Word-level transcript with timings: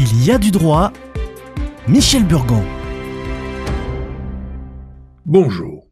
Il 0.00 0.24
y 0.24 0.30
a 0.30 0.38
du 0.38 0.52
droit. 0.52 0.92
Michel 1.88 2.24
Burgon. 2.24 2.62
Bonjour. 5.26 5.88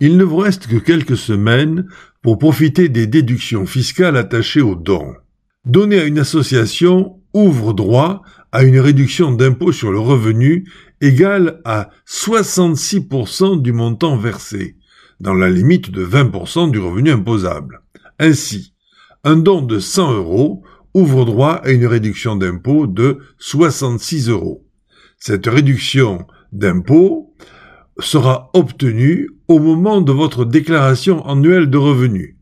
Il 0.00 0.16
ne 0.16 0.24
vous 0.24 0.38
reste 0.38 0.66
que 0.66 0.78
quelques 0.78 1.16
semaines 1.16 1.86
pour 2.22 2.38
profiter 2.38 2.88
des 2.88 3.06
déductions 3.06 3.64
fiscales 3.64 4.16
attachées 4.16 4.62
aux 4.62 4.74
dons. 4.74 5.14
Donner 5.64 6.00
à 6.00 6.06
une 6.06 6.18
association 6.18 7.20
ouvre 7.34 7.72
droit 7.72 8.22
à 8.50 8.64
une 8.64 8.80
réduction 8.80 9.30
d'impôt 9.30 9.70
sur 9.70 9.92
le 9.92 10.00
revenu 10.00 10.68
égale 11.00 11.60
à 11.64 11.90
66% 12.08 13.62
du 13.62 13.72
montant 13.72 14.16
versé, 14.16 14.76
dans 15.20 15.34
la 15.34 15.50
limite 15.50 15.92
de 15.92 16.04
20% 16.04 16.72
du 16.72 16.80
revenu 16.80 17.12
imposable. 17.12 17.82
Ainsi, 18.18 18.74
un 19.22 19.36
don 19.36 19.62
de 19.62 19.78
100 19.78 20.14
euros 20.14 20.64
ouvre 20.96 21.26
droit 21.26 21.60
à 21.62 21.72
une 21.72 21.84
réduction 21.84 22.36
d'impôt 22.36 22.86
de 22.86 23.18
66 23.38 24.30
euros. 24.30 24.64
Cette 25.18 25.46
réduction 25.46 26.26
d'impôt 26.52 27.34
sera 28.00 28.50
obtenue 28.54 29.28
au 29.46 29.58
moment 29.58 30.00
de 30.00 30.12
votre 30.12 30.46
déclaration 30.46 31.22
annuelle 31.26 31.68
de 31.68 31.76
revenus. 31.76 32.36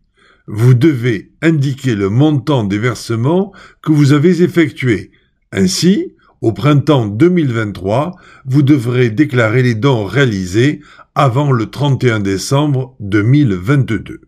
Vous 0.46 0.74
devez 0.74 1.32
indiquer 1.42 1.96
le 1.96 2.10
montant 2.10 2.62
des 2.62 2.78
versements 2.78 3.52
que 3.82 3.90
vous 3.90 4.12
avez 4.12 4.42
effectués. 4.42 5.10
Ainsi, 5.50 6.14
au 6.40 6.52
printemps 6.52 7.06
2023, 7.06 8.12
vous 8.44 8.62
devrez 8.62 9.10
déclarer 9.10 9.64
les 9.64 9.74
dons 9.74 10.04
réalisés 10.04 10.80
avant 11.16 11.50
le 11.50 11.70
31 11.70 12.20
décembre 12.20 12.94
2022. 13.00 14.20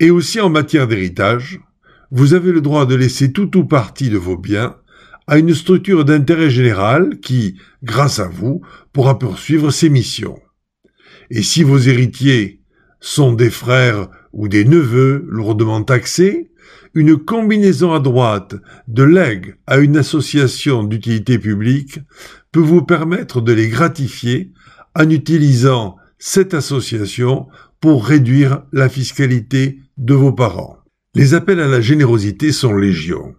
Et 0.00 0.10
aussi 0.10 0.40
en 0.40 0.48
matière 0.48 0.88
d'héritage, 0.88 1.60
vous 2.10 2.34
avez 2.34 2.52
le 2.52 2.60
droit 2.60 2.86
de 2.86 2.94
laisser 2.94 3.32
tout 3.32 3.56
ou 3.56 3.64
partie 3.64 4.10
de 4.10 4.18
vos 4.18 4.36
biens 4.36 4.76
à 5.26 5.38
une 5.38 5.54
structure 5.54 6.04
d'intérêt 6.04 6.50
général 6.50 7.20
qui, 7.20 7.56
grâce 7.82 8.18
à 8.18 8.28
vous, 8.28 8.62
pourra 8.92 9.18
poursuivre 9.18 9.70
ses 9.70 9.90
missions. 9.90 10.38
Et 11.30 11.42
si 11.42 11.62
vos 11.62 11.78
héritiers 11.78 12.62
sont 13.00 13.34
des 13.34 13.50
frères 13.50 14.08
ou 14.32 14.48
des 14.48 14.64
neveux 14.64 15.26
lourdement 15.28 15.82
taxés, 15.82 16.50
une 16.94 17.18
combinaison 17.18 17.92
à 17.92 18.00
droite 18.00 18.54
de 18.88 19.02
legs 19.02 19.56
à 19.66 19.76
une 19.76 19.98
association 19.98 20.82
d'utilité 20.82 21.38
publique 21.38 22.00
peut 22.50 22.60
vous 22.60 22.82
permettre 22.82 23.42
de 23.42 23.52
les 23.52 23.68
gratifier 23.68 24.52
en 24.96 25.10
utilisant 25.10 25.96
cette 26.18 26.54
association 26.54 27.46
pour 27.80 28.06
réduire 28.06 28.62
la 28.72 28.88
fiscalité 28.88 29.80
de 29.98 30.14
vos 30.14 30.32
parents. 30.32 30.77
Les 31.14 31.32
appels 31.32 31.60
à 31.60 31.66
la 31.66 31.80
générosité 31.80 32.52
sont 32.52 32.74
légion. 32.74 33.34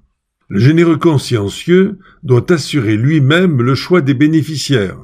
Le 0.47 0.59
généreux 0.59 0.97
consciencieux 0.97 1.99
doit 2.23 2.51
assurer 2.51 2.97
lui-même 2.97 3.61
le 3.61 3.75
choix 3.75 4.01
des 4.01 4.15
bénéficiaires, 4.15 4.99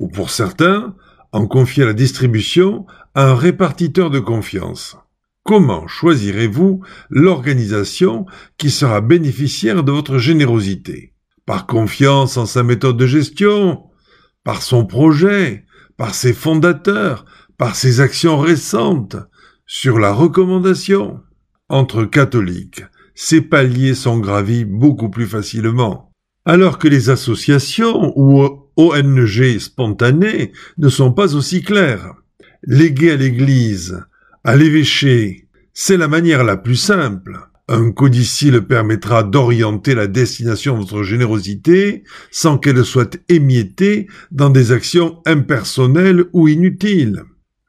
ou 0.00 0.08
pour 0.08 0.30
certains, 0.30 0.96
en 1.30 1.46
confier 1.46 1.84
la 1.84 1.92
distribution 1.92 2.84
à 3.14 3.30
un 3.30 3.34
répartiteur 3.36 4.10
de 4.10 4.18
confiance. 4.18 4.96
Comment 5.44 5.86
choisirez-vous 5.86 6.82
l'organisation 7.10 8.26
qui 8.58 8.70
sera 8.70 9.00
bénéficiaire 9.00 9.84
de 9.84 9.92
votre 9.92 10.18
générosité? 10.18 11.12
Par 11.46 11.66
confiance 11.66 12.36
en 12.36 12.46
sa 12.46 12.62
méthode 12.62 12.96
de 12.96 13.06
gestion 13.06 13.84
Par 14.42 14.62
son 14.62 14.86
projet 14.86 15.66
Par 15.98 16.14
ses 16.14 16.32
fondateurs 16.32 17.26
Par 17.58 17.76
ses 17.76 18.00
actions 18.00 18.38
récentes 18.38 19.16
Sur 19.66 19.98
la 19.98 20.12
recommandation? 20.12 21.20
Entre 21.70 22.04
catholiques, 22.04 22.84
ces 23.14 23.40
paliers 23.40 23.94
sont 23.94 24.18
gravis 24.18 24.64
beaucoup 24.66 25.08
plus 25.08 25.26
facilement. 25.26 26.10
Alors 26.44 26.78
que 26.78 26.88
les 26.88 27.08
associations 27.08 28.12
ou 28.16 28.46
ONG 28.76 29.58
spontanées 29.58 30.52
ne 30.76 30.88
sont 30.88 31.12
pas 31.12 31.34
aussi 31.34 31.62
claires. 31.62 32.14
Léguer 32.64 33.12
à 33.12 33.16
l'Église, 33.16 34.04
à 34.42 34.56
l'évêché, 34.56 35.48
c'est 35.72 35.96
la 35.96 36.08
manière 36.08 36.44
la 36.44 36.58
plus 36.58 36.76
simple. 36.76 37.38
Un 37.66 37.92
codicile 37.92 38.60
permettra 38.60 39.22
d'orienter 39.22 39.94
la 39.94 40.06
destination 40.06 40.74
de 40.74 40.80
votre 40.80 41.02
générosité 41.02 42.04
sans 42.30 42.58
qu'elle 42.58 42.84
soit 42.84 43.16
émiettée 43.30 44.06
dans 44.30 44.50
des 44.50 44.70
actions 44.70 45.22
impersonnelles 45.24 46.26
ou 46.34 46.48
inutiles. 46.48 47.24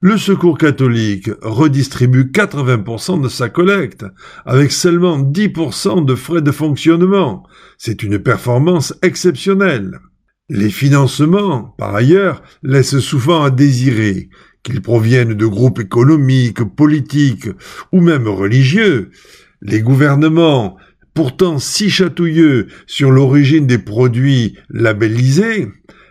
Le 0.07 0.19
Secours 0.19 0.59
catholique 0.59 1.31
redistribue 1.41 2.25
80% 2.25 3.23
de 3.23 3.27
sa 3.27 3.49
collecte, 3.49 4.05
avec 4.45 4.71
seulement 4.71 5.17
10% 5.17 6.05
de 6.05 6.13
frais 6.13 6.43
de 6.43 6.51
fonctionnement. 6.51 7.41
C'est 7.79 8.03
une 8.03 8.19
performance 8.19 8.93
exceptionnelle. 9.01 9.97
Les 10.47 10.69
financements, 10.69 11.73
par 11.79 11.95
ailleurs, 11.95 12.43
laissent 12.61 12.99
souvent 12.99 13.41
à 13.41 13.49
désirer, 13.49 14.29
qu'ils 14.61 14.83
proviennent 14.83 15.33
de 15.33 15.45
groupes 15.47 15.79
économiques, 15.79 16.63
politiques 16.63 17.49
ou 17.91 17.99
même 17.99 18.27
religieux. 18.27 19.09
Les 19.63 19.81
gouvernements, 19.81 20.77
pourtant 21.15 21.57
si 21.57 21.89
chatouilleux 21.89 22.67
sur 22.85 23.09
l'origine 23.09 23.65
des 23.65 23.79
produits 23.79 24.55
labellisés, 24.69 25.67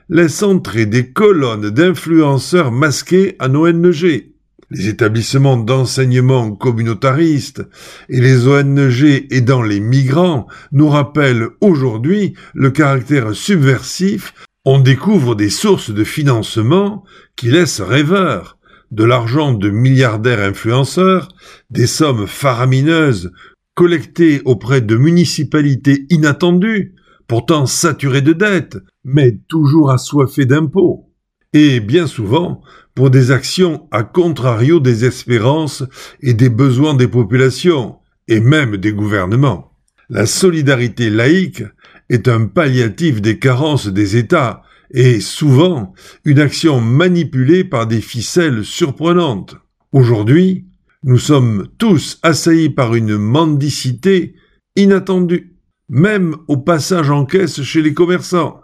laissent 0.09 0.43
entrer 0.43 0.87
des 0.87 1.11
colonnes 1.11 1.71
d'influenceurs 1.71 2.73
masqués 2.73 3.37
en 3.41 3.55
ONG. 3.55 4.35
Les 4.71 4.89
établissements 4.89 5.57
d'enseignement 5.57 6.51
communautaristes 6.53 7.63
et 8.09 8.21
les 8.21 8.47
ONG 8.47 9.27
aidant 9.31 9.63
les 9.63 9.81
migrants 9.81 10.47
nous 10.73 10.89
rappellent 10.89 11.49
aujourd'hui 11.61 12.35
le 12.55 12.71
caractère 12.71 13.35
subversif. 13.35 14.35
On 14.65 14.81
découvre 14.81 15.35
des 15.35 15.51
sources 15.51 15.91
de 15.91 16.05
financement 16.05 17.05
qui 17.37 17.51
laissent 17.51 17.83
rêveurs, 17.83 18.59
de 18.91 19.05
l'argent 19.05 19.53
de 19.53 19.71
milliardaires 19.71 20.41
influenceurs, 20.41 21.29
des 21.71 21.87
sommes 21.87 22.27
faramineuses 22.27 23.33
collectées 23.75 24.41
auprès 24.45 24.81
de 24.81 24.97
municipalités 24.97 26.07
inattendues, 26.09 26.95
pourtant 27.27 27.67
saturées 27.67 28.23
de 28.23 28.33
dettes, 28.33 28.79
mais 29.05 29.39
toujours 29.49 29.91
assoiffées 29.91 30.47
d'impôts. 30.47 31.11
Et 31.53 31.81
bien 31.81 32.07
souvent, 32.07 32.63
pour 32.95 33.11
des 33.11 33.31
actions 33.31 33.89
à 33.91 34.03
contrario 34.03 34.81
des 34.81 35.05
espérances 35.05 35.85
et 36.21 36.35
des 36.35 36.49
besoins 36.49 36.95
des 36.95 37.09
populations, 37.09 37.97
et 38.29 38.41
même 38.41 38.77
des 38.77 38.93
gouvernements. 38.93 39.73
La 40.09 40.27
solidarité 40.27 41.11
laïque 41.11 41.63
est 42.09 42.29
un 42.29 42.47
palliatif 42.47 43.21
des 43.21 43.39
carences 43.39 43.87
des 43.87 44.17
États, 44.17 44.63
et 44.91 45.21
souvent 45.21 45.93
une 46.25 46.39
action 46.39 46.81
manipulée 46.81 47.65
par 47.65 47.87
des 47.87 48.01
ficelles 48.01 48.65
surprenantes. 48.65 49.57
Aujourd'hui, 49.93 50.67
nous 51.03 51.19
sommes 51.19 51.69
tous 51.79 52.19
assaillis 52.23 52.71
par 52.71 52.95
une 52.95 53.17
mendicité 53.17 54.35
inattendue, 54.77 55.54
même 55.89 56.37
au 56.49 56.57
passage 56.57 57.11
en 57.11 57.25
caisse 57.25 57.63
chez 57.63 57.83
les 57.83 57.95
commerçants. 57.95 58.61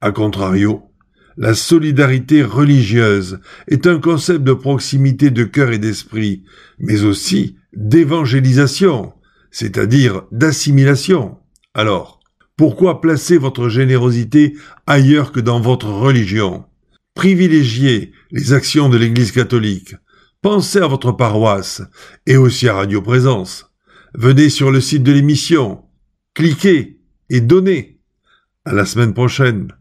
A 0.00 0.10
contrario, 0.10 0.82
la 1.36 1.54
solidarité 1.54 2.42
religieuse 2.42 3.40
est 3.68 3.86
un 3.86 3.98
concept 3.98 4.42
de 4.42 4.54
proximité 4.54 5.30
de 5.30 5.44
cœur 5.44 5.70
et 5.70 5.78
d'esprit, 5.78 6.44
mais 6.78 7.04
aussi 7.04 7.56
d'évangélisation, 7.74 9.12
c'est-à-dire 9.50 10.22
d'assimilation. 10.32 11.36
Alors, 11.74 12.20
pourquoi 12.56 13.02
placer 13.02 13.36
votre 13.36 13.68
générosité 13.68 14.56
ailleurs 14.86 15.30
que 15.30 15.40
dans 15.40 15.60
votre 15.60 15.88
religion? 15.88 16.64
Privilégiez 17.14 18.12
les 18.30 18.52
actions 18.54 18.88
de 18.88 18.96
l'Église 18.96 19.32
catholique. 19.32 19.94
Pensez 20.40 20.78
à 20.78 20.86
votre 20.86 21.12
paroisse 21.12 21.82
et 22.26 22.36
aussi 22.36 22.68
à 22.68 22.74
Radio 22.74 23.02
Présence. 23.02 23.72
Venez 24.14 24.48
sur 24.48 24.70
le 24.70 24.80
site 24.80 25.02
de 25.02 25.12
l'émission, 25.12 25.82
cliquez 26.36 26.98
et 27.30 27.40
donnez. 27.40 27.98
À 28.66 28.72
la 28.72 28.84
semaine 28.84 29.14
prochaine. 29.14 29.72